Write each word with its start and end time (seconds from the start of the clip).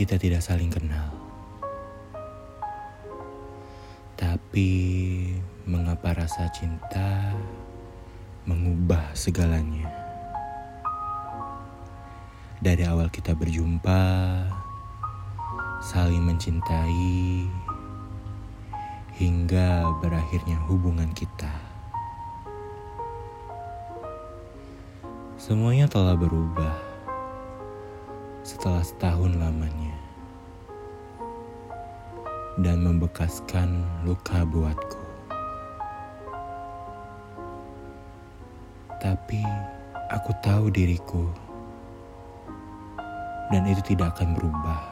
kita 0.00 0.20
tidak 0.20 0.44
saling 0.44 0.68
kenal. 0.68 1.12
Tapi 4.20 4.72
mengapa 5.64 6.12
rasa 6.12 6.44
cinta 6.52 7.32
mengubah 8.44 9.16
segalanya? 9.16 9.88
Dari 12.60 12.84
awal 12.84 13.08
kita 13.08 13.32
berjumpa, 13.32 14.04
saling 15.80 16.20
mencintai, 16.20 17.48
hingga 19.16 19.88
berakhirnya 20.04 20.60
hubungan 20.68 21.08
kita. 21.16 21.56
Semuanya 25.40 25.88
telah 25.88 26.12
berubah 26.12 26.89
setelah 28.50 28.82
setahun 28.82 29.30
lamanya 29.38 29.94
dan 32.58 32.82
membekaskan 32.82 33.86
luka 34.02 34.42
buatku. 34.42 34.98
Tapi 38.98 39.46
aku 40.10 40.34
tahu 40.42 40.66
diriku 40.74 41.30
dan 43.54 43.70
itu 43.70 43.94
tidak 43.94 44.18
akan 44.18 44.34
berubah. 44.34 44.82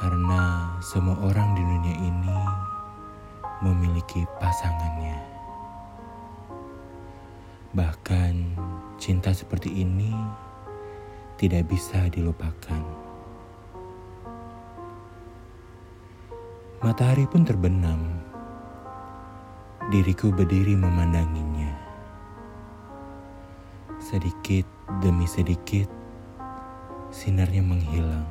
Karena 0.00 0.72
semua 0.80 1.20
orang 1.20 1.52
di 1.52 1.62
dunia 1.68 1.96
ini 2.00 2.38
memiliki 3.60 4.24
pasangannya. 4.40 5.20
Bahkan 7.76 8.34
Cinta 9.04 9.36
seperti 9.36 9.84
ini 9.84 10.16
tidak 11.36 11.68
bisa 11.68 12.08
dilupakan. 12.08 12.80
Matahari 16.80 17.28
pun 17.28 17.44
terbenam. 17.44 18.00
Diriku 19.92 20.32
berdiri 20.32 20.72
memandanginya. 20.72 21.68
Sedikit 24.00 24.64
demi 25.04 25.28
sedikit, 25.28 25.92
sinarnya 27.12 27.60
menghilang. 27.60 28.24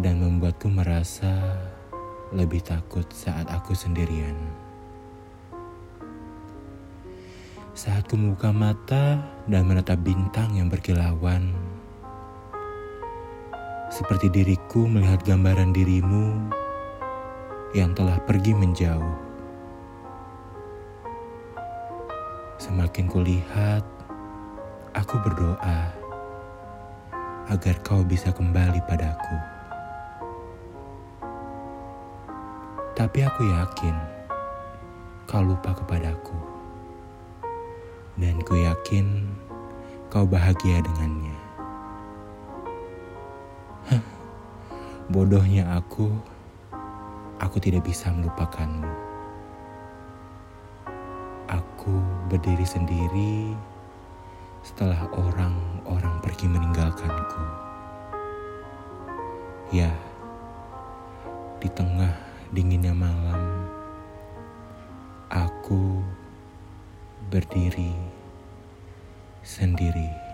Dan 0.00 0.24
membuatku 0.24 0.72
merasa 0.72 1.60
lebih 2.32 2.64
takut 2.64 3.04
saat 3.12 3.52
aku 3.52 3.76
sendirian. 3.76 4.67
Saat 7.78 8.10
ku 8.10 8.18
membuka 8.18 8.50
mata 8.50 9.22
dan 9.46 9.62
menatap 9.70 10.02
bintang 10.02 10.50
yang 10.50 10.66
berkilauan, 10.66 11.54
seperti 13.86 14.26
diriku 14.34 14.90
melihat 14.90 15.22
gambaran 15.22 15.70
dirimu 15.70 16.50
yang 17.78 17.94
telah 17.94 18.18
pergi 18.26 18.50
menjauh. 18.58 19.14
Semakin 22.58 23.06
kulihat, 23.06 23.86
aku 24.98 25.14
berdoa 25.22 25.94
agar 27.46 27.78
kau 27.86 28.02
bisa 28.02 28.34
kembali 28.34 28.82
padaku. 28.90 29.38
Tapi 32.98 33.22
aku 33.22 33.46
yakin 33.54 33.94
kau 35.30 35.46
lupa 35.46 35.78
kepadaku 35.78 36.57
dan 38.18 38.42
ku 38.42 38.58
yakin 38.58 39.30
kau 40.10 40.26
bahagia 40.26 40.82
dengannya. 40.82 41.38
Bodohnya 45.14 45.78
aku, 45.78 46.10
aku 47.38 47.56
tidak 47.62 47.86
bisa 47.86 48.10
melupakanmu. 48.10 48.90
Aku 51.48 51.94
berdiri 52.28 52.66
sendiri 52.66 53.56
setelah 54.66 55.08
orang-orang 55.14 56.20
pergi 56.20 56.44
meninggalkanku. 56.50 57.44
Ya, 59.72 59.94
di 61.62 61.70
tengah 61.72 62.12
dinginnya 62.52 62.92
malam, 62.92 63.64
aku 65.32 66.04
berdiri 67.32 67.92
sendiri. 69.42 70.27